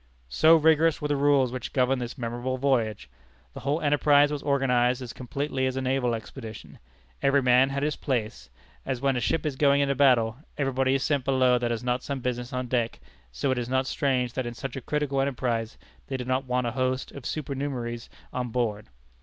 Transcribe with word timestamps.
So 0.29 0.55
rigorous 0.55 0.99
were 0.99 1.07
the 1.09 1.15
rules 1.15 1.51
which 1.51 1.73
governed 1.73 2.01
this 2.01 2.17
memorable 2.17 2.57
voyage. 2.57 3.07
The 3.53 3.59
whole 3.59 3.79
enterprise 3.81 4.31
was 4.31 4.41
organized 4.41 4.99
as 5.03 5.13
completely 5.13 5.67
as 5.67 5.75
a 5.75 5.81
naval 5.83 6.15
expedition. 6.15 6.79
Every 7.21 7.43
man 7.43 7.69
had 7.69 7.83
his 7.83 7.95
place. 7.97 8.49
As 8.83 8.99
when 8.99 9.15
a 9.15 9.19
ship 9.19 9.45
is 9.45 9.55
going 9.55 9.79
into 9.79 9.93
battle, 9.93 10.37
everybody 10.57 10.95
is 10.95 11.03
sent 11.03 11.23
below 11.23 11.59
that 11.59 11.69
has 11.69 11.83
not 11.83 12.01
some 12.01 12.19
business 12.19 12.51
on 12.51 12.65
deck, 12.65 12.99
so 13.31 13.51
it 13.51 13.59
is 13.59 13.69
not 13.69 13.85
strange 13.85 14.33
that 14.33 14.47
in 14.47 14.55
such 14.55 14.75
a 14.75 14.81
critical 14.81 15.21
enterprise 15.21 15.77
they 16.07 16.17
did 16.17 16.25
not 16.25 16.45
want 16.47 16.65
a 16.65 16.71
host 16.71 17.11
of 17.11 17.27
supernumeraries 17.27 18.09
on 18.33 18.49
board. 18.49 18.87